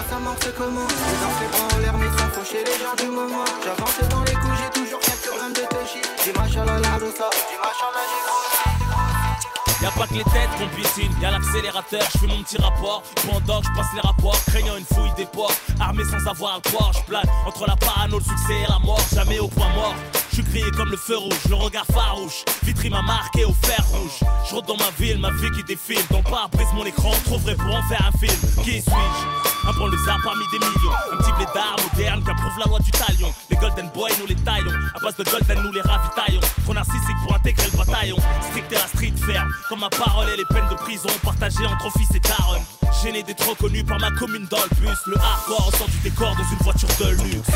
pas 0.00 0.08
ça 0.08 0.18
marche 0.18 0.52
comment 0.56 0.86
Les 0.86 1.18
dans 1.20 1.34
ses 1.38 1.48
bras 1.52 1.76
en 1.76 1.78
l'air 1.80 1.96
mais 1.98 2.18
sans 2.18 2.30
faucher 2.30 2.64
les 2.64 2.78
gens 2.78 2.96
du 2.96 3.10
moment 3.10 3.44
J'avance 3.64 4.08
dans 4.10 4.24
les 4.24 4.34
coups, 4.34 4.56
j'ai 4.60 4.80
toujours 4.80 5.00
quelques 5.00 5.36
grammes 5.36 5.52
de 5.52 5.64
touchy 5.72 6.00
Dis 6.24 6.32
machallah 6.38 6.78
la 6.78 6.98
dosa, 6.98 7.28
dis 7.48 7.58
machallah 7.58 8.04
j'ai 8.10 8.22
grossi 8.26 8.70
Y'a 9.82 9.90
pas 9.92 10.06
que 10.06 10.12
les 10.14 10.24
têtes 10.24 10.50
qu'on 10.58 10.68
piétine, 10.76 11.12
y'a 11.22 11.30
l'accélérateur, 11.30 12.02
je 12.12 12.18
fais 12.18 12.26
mon 12.26 12.42
petit 12.42 12.58
rapport. 12.58 13.02
Pendant 13.26 13.62
que 13.62 13.66
je 13.66 13.72
passe 13.74 13.86
les 13.94 14.00
rapports, 14.02 14.38
craignant 14.46 14.76
une 14.76 14.84
fouille 14.84 15.14
des 15.16 15.24
ports. 15.24 15.54
Armé 15.80 16.02
sans 16.04 16.30
avoir 16.30 16.56
à 16.56 16.60
croire, 16.60 16.92
je 16.92 17.00
plane 17.04 17.24
entre 17.46 17.66
la 17.66 17.76
parano, 17.76 18.18
le 18.18 18.24
succès 18.24 18.60
et 18.62 18.70
la 18.70 18.78
mort. 18.80 19.00
Jamais 19.10 19.38
au 19.38 19.48
point 19.48 19.70
mort. 19.70 19.94
Je 20.40 20.44
grillé 20.46 20.70
comme 20.70 20.90
le 20.90 20.96
feu 20.96 21.18
rouge, 21.18 21.44
le 21.50 21.54
regard 21.54 21.84
farouche. 21.92 22.44
Vitry 22.62 22.88
m'a 22.88 23.02
marqué 23.02 23.44
au 23.44 23.52
fer 23.52 23.84
rouge. 23.92 24.20
Je 24.48 24.54
rentre 24.54 24.68
dans 24.68 24.76
ma 24.76 24.90
ville, 24.98 25.18
ma 25.18 25.30
vie 25.32 25.50
qui 25.50 25.62
défile. 25.64 26.02
Dans 26.10 26.22
pas 26.22 26.48
brise 26.50 26.68
mon 26.74 26.84
écran, 26.84 27.10
trop 27.26 27.38
vrai 27.38 27.54
pour 27.54 27.74
en 27.74 27.82
faire 27.88 28.08
un 28.08 28.18
film. 28.18 28.64
Qui 28.64 28.80
suis-je? 28.80 29.68
Un 29.68 29.72
banlieusard 29.72 30.18
parmi 30.24 30.44
des 30.50 30.58
millions. 30.58 30.96
Un 31.12 31.16
petit 31.18 31.32
blédard 31.32 31.76
moderne 31.92 32.24
qui 32.24 32.30
approuve 32.30 32.58
la 32.58 32.64
loi 32.66 32.78
du 32.78 32.90
talion. 32.90 33.34
Les 33.50 33.56
Golden 33.56 33.90
Boys, 33.92 34.08
nous 34.18 34.26
les 34.26 34.34
taillons. 34.36 34.72
À 34.94 35.00
base 35.04 35.16
de 35.16 35.24
Golden, 35.24 35.62
nous 35.62 35.72
les 35.72 35.82
ravitaillons. 35.82 36.40
Trop 36.64 36.72
narcissique 36.72 37.20
pour 37.22 37.34
intégrer 37.34 37.66
le 37.70 37.76
bataillon. 37.76 38.16
Strict 38.48 38.72
et 38.72 38.74
la 38.76 38.86
street 38.86 39.12
ferme. 39.26 39.52
Comme 39.68 39.80
ma 39.80 39.90
parole 39.90 40.28
et 40.30 40.38
les 40.38 40.46
peines 40.46 40.68
de 40.70 40.76
prison 40.76 41.10
partagées 41.22 41.66
entre 41.66 41.90
fils 41.98 42.08
et 42.14 42.20
daron. 42.20 42.62
Gêné 43.02 43.22
d'être 43.22 43.46
reconnu 43.46 43.84
par 43.84 44.00
ma 44.00 44.10
commune 44.12 44.46
dans 44.50 44.62
le 44.62 44.76
bus. 44.80 44.98
Le 45.06 45.18
hardcore 45.18 45.70
centre 45.76 45.90
du 45.90 45.98
décor 45.98 46.34
dans 46.34 46.50
une 46.50 46.64
voiture 46.64 46.88
de 46.98 47.10
luxe. 47.22 47.50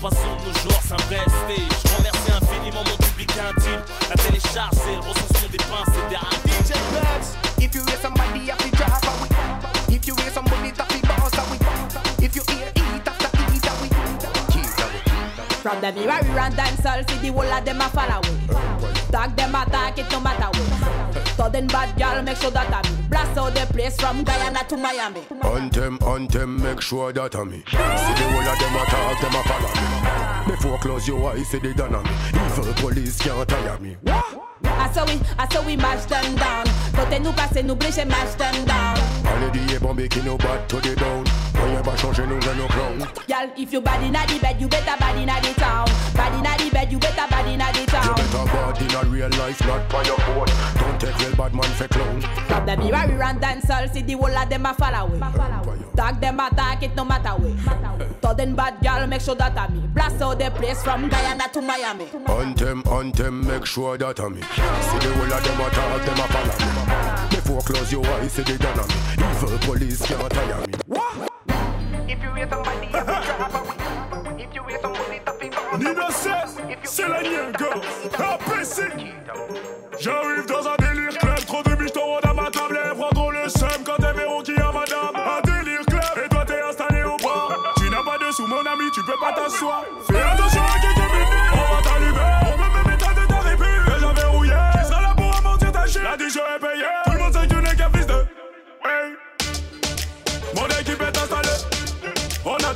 Vivre 0.00 0.12
de 0.12 0.48
nos 0.48 0.54
jours, 0.60 0.80
c'est 0.82 0.94
un 0.94 0.96
vrai 1.08 1.20
stage. 1.28 1.76
Je 1.84 1.94
remercie 1.94 2.32
infiniment 2.32 2.82
mon 2.88 2.96
public 3.04 3.30
intime. 3.32 3.82
La 4.08 4.16
télécharge, 4.16 4.72
c'est 4.72 4.94
le 4.94 5.00
recensement 5.00 5.48
des 5.52 5.58
pinces 5.58 5.94
et 5.94 6.08
des 6.08 6.16
DJ 6.48 6.72
Bugs, 6.90 7.28
if 7.60 7.74
you 7.74 7.82
hear 7.84 7.98
somebody 8.00 8.46
drop 8.72 9.04
a 9.04 9.12
week. 9.20 10.00
If 10.00 10.06
you 10.06 10.14
hear 10.16 10.32
somebody 10.32 10.72
to 10.72 10.84
bounce 11.06 11.36
week. 11.50 11.60
If 12.22 12.34
you 12.34 12.42
hear 12.48 12.72
eat 12.76 13.06
after 13.06 13.28
eat 13.52 13.66
week. 13.82 13.92
From 15.60 15.80
the 15.82 15.92
mirror, 15.92 16.18
we 16.22 16.30
run 16.30 16.52
dancehall, 16.52 17.04
see 17.10 17.18
the 17.18 17.32
whole 17.34 17.52
of 17.52 17.62
them 17.66 17.82
a 17.82 17.88
follow 17.90 18.22
we. 18.24 18.32
Tag 19.12 19.36
them 19.36 19.54
attack 19.54 19.98
it 19.98 20.10
no 20.10 20.20
matter 20.20 20.48
what. 20.48 21.28
Sudden 21.36 21.66
bad 21.66 21.98
girl, 21.98 22.22
make 22.22 22.38
sure 22.38 22.50
that 22.50 22.72
I 22.72 22.99
me. 23.28 23.34
Blast 23.34 23.38
out 23.38 23.54
the 23.54 23.72
place 23.72 23.96
from 24.00 24.24
Guyana 24.24 24.64
to 24.68 24.76
Miami. 24.76 25.22
On 25.42 25.68
them, 25.70 25.98
on 26.02 26.26
them, 26.28 26.62
make 26.62 26.80
sure 26.80 27.12
that 27.12 27.34
I'm 27.34 27.50
me. 27.50 27.58
See 27.58 27.76
the 27.76 28.26
whole 28.30 28.48
of 28.48 28.58
them 28.58 28.76
attack, 28.76 29.20
them 29.20 29.34
a 29.34 29.42
follow 29.44 30.46
me. 30.46 30.50
Before 30.50 30.78
close 30.78 31.08
your 31.08 31.30
eyes, 31.30 31.48
see 31.48 31.58
the 31.58 31.74
done 31.74 31.94
on 31.94 32.04
me. 32.04 32.10
Evil 32.34 32.74
police 32.74 33.18
can't 33.20 33.48
tire 33.48 33.78
me. 33.78 33.96
I 34.06 34.40
I 34.64 34.90
saw 34.92 35.04
we, 35.04 35.20
I 35.38 35.48
saw 35.52 35.66
we 35.66 35.76
mash 35.76 36.04
them 36.06 36.36
down. 36.36 36.66
Côté 36.92 37.20
nous 37.20 37.32
passer, 37.32 37.62
nous 37.62 37.76
blécher, 37.76 38.06
mash 38.06 38.34
them 38.34 38.64
down. 38.64 39.19
Allez 39.36 39.50
dit 39.52 39.78
bombé 39.78 40.08
qui 40.08 40.20
nous 40.22 40.36
bat 40.36 40.58
to 40.68 40.80
the 40.80 40.94
down 40.96 41.24
Rien 41.54 41.80
pas 41.82 41.96
changer 41.96 42.26
nous 42.26 42.38
dans 42.40 42.54
nos 42.54 42.66
clowns 42.68 43.06
Girl, 43.28 43.48
if 43.56 43.72
you 43.72 43.80
bad 43.80 44.02
inna 44.02 44.26
the 44.26 44.38
bed, 44.40 44.56
you 44.60 44.68
better 44.68 44.96
bad 44.98 45.16
inna 45.16 45.40
the 45.40 45.54
town. 45.60 45.86
Bad 46.14 46.34
inna 46.34 46.56
the 46.58 46.70
bed, 46.70 46.92
you 46.92 46.98
better 46.98 47.26
bad 47.30 47.46
inna 47.46 47.66
the 47.72 47.80
You 47.80 47.86
better 47.86 48.44
bad 48.44 48.82
in 48.82 48.94
a 48.94 49.10
real 49.10 49.30
life 49.38 49.60
not 49.66 49.88
by 49.88 50.02
your 50.04 50.18
phone 50.18 50.48
Don't 50.78 51.00
take 51.00 51.18
real 51.18 51.36
bad 51.36 51.54
man 51.54 51.70
for 51.78 51.88
clown 51.88 52.20
Grab 52.48 52.66
the 52.66 52.76
mirror, 52.76 53.04
we 53.08 53.14
run 53.14 53.38
dance 53.38 53.70
all, 53.70 53.88
see 53.88 54.02
the 54.02 54.14
whole 54.14 54.36
of 54.36 54.48
them 54.48 54.66
a 54.66 54.74
fall 54.74 54.94
away. 54.94 55.20
Tag 55.96 56.20
them 56.20 56.40
attack 56.40 56.82
it 56.82 56.96
no 56.96 57.04
matter 57.04 57.36
way. 57.42 57.54
Them 58.40 58.56
bad 58.56 58.80
girl, 58.82 59.06
make 59.06 59.20
sure 59.20 59.34
that 59.34 59.58
I 59.58 59.68
me. 59.68 59.86
Blast 59.88 60.22
out 60.22 60.38
the 60.38 60.50
place 60.50 60.82
from 60.82 61.10
Guyana 61.10 61.48
to 61.52 61.60
Miami. 61.60 62.06
Anthem, 62.26 62.82
anthem, 62.90 63.46
make 63.46 63.66
sure 63.66 63.98
that 63.98 64.18
I'm 64.18 64.34
me 64.34 64.40
See 64.40 64.98
the 64.98 65.12
whole 65.14 65.30
of 65.30 65.44
them 65.44 65.60
attack, 65.60 66.06
them 66.06 66.14
a 66.14 66.26
follow 66.32 66.86
me 66.86 66.89
Before 67.30 67.60
close 67.62 67.92
your 67.92 68.06
eyes, 68.06 68.32
see 68.32 68.42
the 68.42 68.54
Evil 68.54 69.58
police 69.60 70.02
can't 70.02 70.30
tire 70.32 70.66
me 70.66 70.74
If 72.08 72.22
you 72.22 72.34
hear 72.34 72.48
somebody, 72.48 72.86
you 72.86 72.92
can 72.92 73.06
drop 73.06 73.54
a 73.54 74.42
If 74.42 74.54
you 74.54 74.62
hear 74.64 74.80
somebody, 74.80 75.20
tapping 75.24 75.50
Nina 75.78 76.10
16, 76.10 76.58
c'est 76.82 77.08
la 77.08 77.22
Niengo, 77.22 77.70
APC. 78.18 78.82
J'arrive 80.00 80.46
dans 80.46 80.66
un 80.66 80.76
délire 80.78 81.16
club, 81.18 81.44
trop 81.46 81.62
de 81.62 81.74
bichetons 81.76 82.18
à 82.22 82.34
ma 82.34 82.50
table, 82.50 82.80
elles 82.84 82.96
prendront 82.96 83.30
le 83.30 83.48
seum 83.48 83.68
quand 83.84 84.02
elles 84.02 84.16
verront 84.16 84.42
qui 84.42 84.52
a 84.52 84.72
madame. 84.72 85.14
Un 85.14 85.40
délire 85.42 85.86
club, 85.86 86.24
et 86.24 86.28
toi 86.28 86.44
t'es 86.44 86.60
installé 86.60 87.02
au 87.04 87.16
bar. 87.22 87.74
Tu 87.76 87.88
n'as 87.90 88.02
pas 88.02 88.18
de 88.18 88.32
sous, 88.32 88.46
mon 88.46 88.60
ami, 88.60 88.90
tu 88.92 89.02
peux 89.04 89.18
pas 89.20 89.32
t'asseoir. 89.32 89.84
Fais 90.06 90.39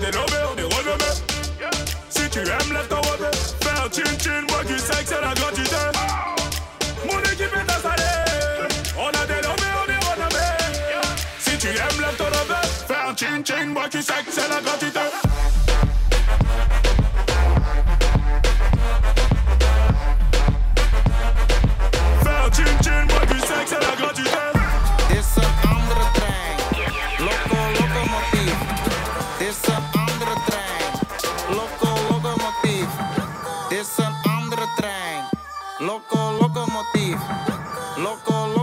dénommé, 0.04 0.38
on 0.52 0.58
est 0.58 0.74
renommé. 0.74 1.10
Si 2.10 2.28
tu 2.28 2.38
aimes, 2.40 2.72
lève 2.72 2.88
ton 2.88 2.96
robe. 2.96 3.26
Fais 3.60 3.70
un 3.70 3.90
chin 3.90 4.18
chin, 4.22 4.44
moi 4.48 4.60
sais 4.66 5.04
que 5.04 5.08
c'est 5.08 5.20
la 5.20 5.34
gratuité. 5.34 5.76
Mon 7.10 7.18
équipe 7.20 7.54
est 7.54 7.72
installée. 7.72 8.82
On 8.98 9.08
a 9.08 9.26
dénommé, 9.26 9.68
on 9.80 9.90
est 9.90 10.04
renommé. 10.10 10.46
Si 11.38 11.58
tu 11.58 11.68
aimes, 11.68 12.00
lève 12.00 12.16
ton 12.16 12.24
robe. 12.24 12.56
Fais 12.88 12.94
un 12.94 13.16
chin 13.16 13.42
chin, 13.44 13.66
moi 13.66 13.84
sais 13.90 14.00
que 14.00 14.32
c'est 14.32 14.48
la 14.48 14.60
gratuité. 14.60 15.23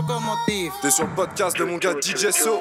Loco, 0.02 0.14
locomotief. 0.14 0.72
T'es 0.80 0.90
sur 0.90 1.06
le 1.06 1.14
podcast 1.14 1.56
de 1.58 1.64
mon 1.64 1.76
gars 1.76 1.94
DJ 2.00 2.30
So. 2.30 2.60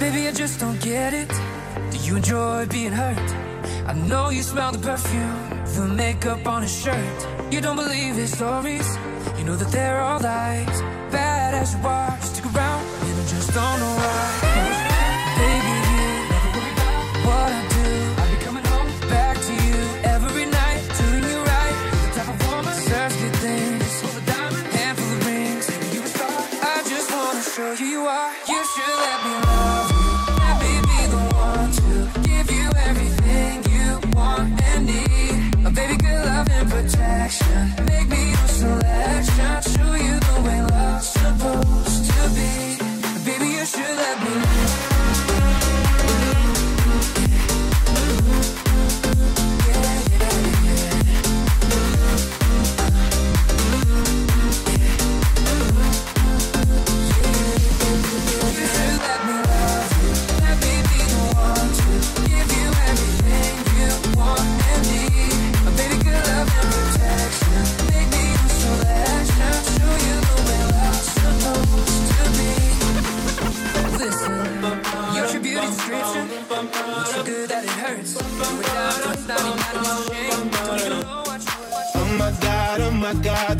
Baby, 0.00 0.28
I 0.28 0.32
just 0.32 0.60
don't 0.60 0.78
get 0.80 1.12
it. 1.14 1.28
Do 1.90 1.98
you 1.98 2.16
enjoy 2.16 2.66
being 2.66 2.92
hurt? 2.92 3.18
I 3.86 3.94
know 4.08 4.30
you 4.30 4.42
smell 4.42 4.72
the 4.72 4.78
perfume, 4.78 5.64
the 5.76 5.86
makeup 5.86 6.46
on 6.46 6.62
his 6.62 6.82
shirt. 6.82 7.33
You 7.50 7.60
don't 7.60 7.76
believe 7.76 8.14
his 8.16 8.32
stories. 8.36 8.88
You 9.38 9.44
know 9.44 9.56
that 9.56 9.70
they're 9.70 10.00
all 10.00 10.20
lies. 10.20 10.80
Bad 11.10 11.54
as 11.54 11.74
you 11.74 11.86
are, 11.86 12.20
stick 12.20 12.46
around, 12.46 12.84
and 13.06 13.20
I 13.20 13.24
just 13.34 13.48
don't 13.54 13.78
know 13.82 13.94
why. 14.02 14.26
Baby, 15.40 15.74
you 15.90 16.02
never 16.32 16.50
what 17.26 17.50
I 17.60 17.62
do. 17.76 17.88
I'll 18.20 18.30
be 18.34 18.38
coming 18.44 18.64
home 18.72 18.90
back 19.08 19.36
to 19.48 19.52
you 19.52 19.78
every 20.14 20.46
night, 20.46 20.80
doing 20.98 21.24
you 21.30 21.38
right. 21.52 21.76
The 22.14 23.30
things, 23.44 23.92
diamonds, 24.26 24.74
handful 24.74 25.12
of 25.16 25.26
rings. 25.26 25.66
Baby, 25.70 25.86
you. 25.96 26.02
I 26.62 26.82
just 26.92 27.08
wanna 27.12 27.42
show 27.42 27.72
you 27.82 27.90
you 27.94 28.00
are. 28.06 28.32
You 28.48 28.60
should 28.72 28.96
let 29.06 29.18
me 29.24 29.43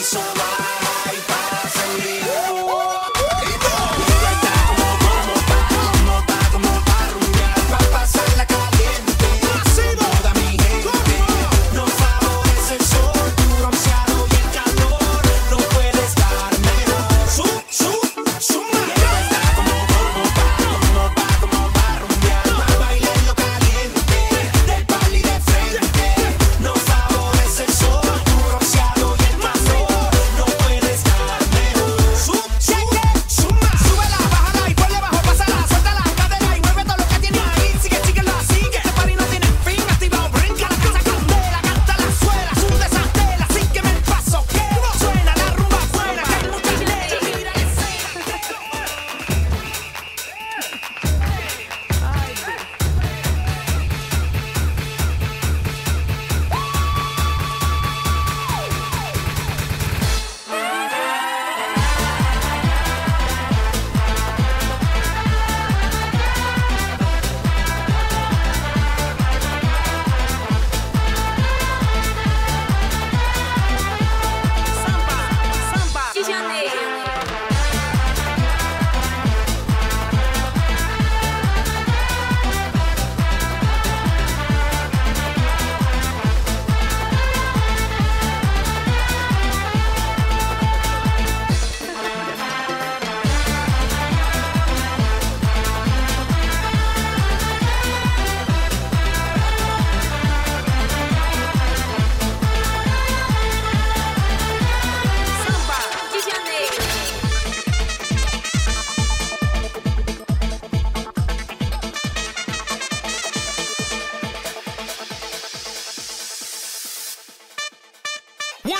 so 0.00 0.20
right. 0.20 0.67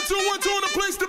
Two, 0.09 0.17
one, 0.27 0.41
two, 0.41 0.51
and 0.51 0.65
a 0.65 0.69
place 0.69 0.97
to 0.97 1.08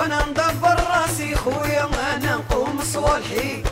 وأنا 0.00 0.26
مدبر 0.26 0.76
راسي 0.90 1.34
خويا 1.36 1.84
أنا 2.16 2.36
نقوم 2.36 2.80
صوالحي. 2.92 3.62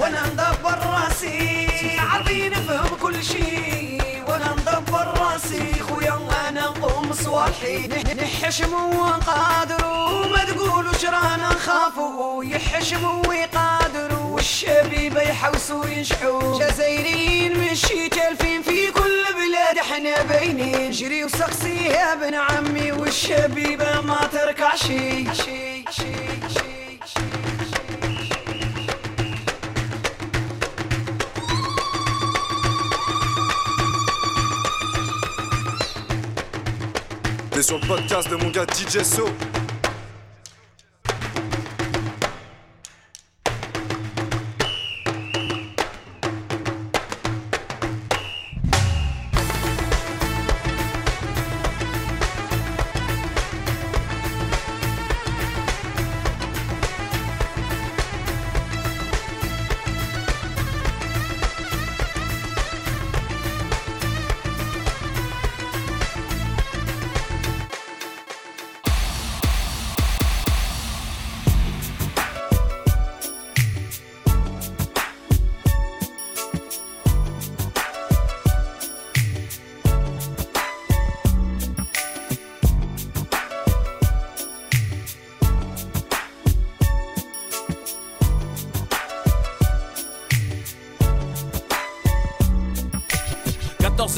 وأنا 0.00 0.22
مدبر 0.26 0.78
راسي 0.86 1.68
عربي 1.98 2.48
نفهم 2.48 2.96
كل 3.02 3.24
شي. 3.24 3.98
وأنا 4.28 4.54
مدبر 4.54 5.06
راسي 5.20 5.72
خويا 5.88 6.18
أنا 6.48 6.60
نقوم 6.60 7.12
صوالحي. 7.12 7.88
نح- 7.88 8.16
نحشم 8.22 8.74
وقادر 8.74 9.84
وما 9.86 10.44
تقولوش 10.44 11.04
رانا 11.04 11.48
نخافوا 11.52 12.44
يحشموا 12.44 13.26
ويقادروا 13.28 13.51
والشبيبه 14.46 15.22
يحوسوا 15.22 15.86
ينشحوا 15.86 16.58
جزائريين 16.58 17.58
مشي 17.60 18.08
تالفين 18.08 18.62
في 18.62 18.90
كل 18.92 19.24
بلاد 19.34 19.78
إحنا 19.78 20.22
باينين. 20.22 20.90
جري 20.90 21.24
وسقسي 21.24 21.84
يا 21.86 22.12
ابن 22.12 22.34
عمي 22.34 22.92
والشبيبة 22.92 24.00
ما 24.00 24.28
تركع 24.32 24.74
شي 24.76 25.34
شي 25.34 25.84
شي 25.90 26.14
شي 26.54 26.62
T'es 37.50 37.62
sur 37.62 37.78
le 37.78 37.86
podcast 37.86 38.28
de 38.30 38.36
mon 38.36 38.50
gars 38.50 38.66
DJ 38.66 39.02
So. 39.04 39.26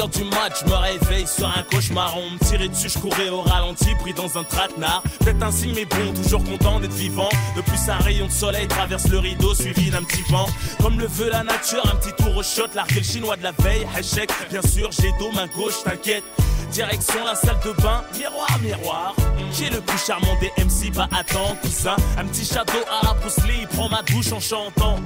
Du 0.08 0.24
match, 0.24 0.60
je 0.64 0.70
me 0.70 0.76
réveille 0.76 1.26
sur 1.26 1.46
un 1.46 1.62
cauchemar. 1.70 2.14
On 2.16 2.30
me 2.30 2.38
tirait 2.38 2.68
dessus, 2.68 2.88
je 2.88 2.98
courais 2.98 3.28
au 3.28 3.40
ralenti, 3.42 3.94
pris 4.00 4.12
dans 4.12 4.38
un 4.38 4.44
traquenard. 4.44 5.02
Peut-être 5.20 5.42
un 5.42 5.50
signe, 5.50 5.72
mais 5.74 5.84
bon, 5.84 6.12
toujours 6.14 6.44
content 6.44 6.80
d'être 6.80 6.92
vivant. 6.92 7.28
Depuis 7.56 7.78
un 7.88 7.98
rayon 7.98 8.26
de 8.26 8.32
soleil 8.32 8.66
traverse 8.68 9.08
le 9.08 9.18
rideau, 9.18 9.54
suivi 9.54 9.90
d'un 9.90 10.02
petit 10.02 10.22
vent. 10.30 10.46
Comme 10.80 10.98
le 10.98 11.06
veut 11.06 11.30
la 11.30 11.42
nature, 11.42 11.82
un 11.92 11.96
petit 11.96 12.12
tour 12.22 12.36
au 12.36 12.42
shot, 12.42 12.68
l'arc 12.74 13.02
chinois 13.02 13.36
de 13.36 13.42
la 13.42 13.52
veille, 13.52 13.86
échec. 13.98 14.30
Bien 14.50 14.62
sûr, 14.62 14.90
j'ai 14.92 15.12
dos, 15.18 15.32
main 15.32 15.46
gauche, 15.56 15.82
t'inquiète. 15.84 16.24
Direction 16.70 17.24
la 17.24 17.34
salle 17.34 17.58
de 17.64 17.72
bain, 17.82 18.02
miroir, 18.18 18.58
miroir. 18.60 19.14
J'ai 19.52 19.70
le 19.70 19.80
plus 19.80 19.98
charmant 19.98 20.36
des 20.40 20.50
MC, 20.62 20.92
bah 20.92 21.08
attends, 21.16 21.56
cousin. 21.62 21.96
Un 22.18 22.24
petit 22.26 22.44
château 22.44 22.78
à 22.90 23.06
la 23.06 23.14
Bruce 23.14 23.38
Lee, 23.46 23.66
prends 23.72 23.88
ma 23.88 24.02
douche 24.02 24.32
en 24.32 24.40
chantant. 24.40 24.96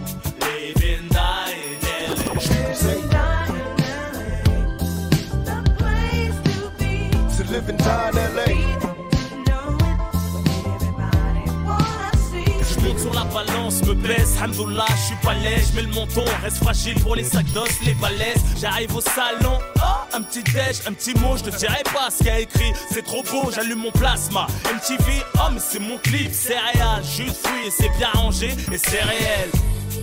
Je 12.71 12.81
monte 12.87 12.99
sur 13.01 13.13
la 13.13 13.25
balance, 13.25 13.83
me 13.83 13.95
baisse, 13.95 14.37
hamdoullah, 14.41 14.87
je 14.91 15.07
suis 15.07 15.17
pas 15.17 15.35
je 15.35 15.75
mets 15.75 15.83
le 15.83 15.89
menton, 15.89 16.25
reste 16.43 16.59
fragile 16.59 16.95
pour 17.01 17.17
les 17.17 17.25
sacs 17.25 17.51
d'os, 17.53 17.69
les 17.85 17.95
balaises. 17.95 18.45
J'arrive 18.61 18.95
au 18.95 19.01
salon, 19.01 19.59
oh, 19.77 19.81
un 20.15 20.23
petit 20.23 20.45
déj, 20.45 20.83
un 20.87 20.93
petit 20.93 21.15
mot, 21.15 21.37
je 21.37 21.45
te 21.45 21.57
dirai 21.57 21.83
pas 21.93 22.11
ce 22.11 22.19
qu'il 22.19 22.27
y 22.29 22.31
a 22.31 22.41
écrit, 22.41 22.73
c'est 22.93 23.05
trop 23.05 23.25
beau, 23.25 23.51
j'allume 23.53 23.81
mon 23.81 23.91
plasma. 23.91 24.47
MTV, 24.73 25.25
oh 25.35 25.49
mais 25.53 25.61
c'est 25.61 25.81
mon 25.81 25.99
clip, 25.99 26.31
c'est 26.33 26.59
réel, 26.59 27.03
jus 27.03 27.25
de 27.25 27.31
fruits 27.31 27.67
et 27.67 27.71
c'est 27.71 27.91
bien 27.99 28.11
rangé 28.15 28.55
et 28.73 28.79
c'est 28.79 29.03
réel. 29.03 29.51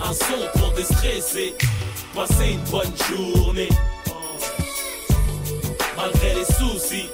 Un 0.03 0.11
son 0.11 0.59
pour 0.59 0.73
déstresser, 0.73 1.55
passer 2.13 2.51
une 2.51 2.69
bonne 2.69 2.91
journée. 3.09 3.69
Malgré 5.95 6.33
les 6.35 6.45
soucis, 6.45 7.07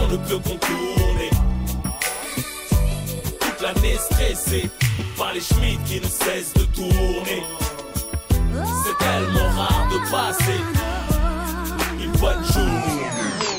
on 0.00 0.08
ne 0.08 0.16
peut 0.16 0.38
contourner 0.38 1.30
toute 3.40 3.60
l'année 3.60 3.96
stressé 3.98 4.70
par 5.16 5.32
les 5.32 5.40
schmitts 5.40 5.82
qui 5.84 6.00
ne 6.00 6.06
cessent 6.06 6.54
de 6.54 6.64
tourner. 6.74 7.42
C'est 8.38 8.98
tellement 8.98 9.50
rare 9.56 9.88
de 9.90 10.10
passer 10.10 10.60
une 12.02 12.12
bonne 12.12 12.44
journée. 12.52 13.57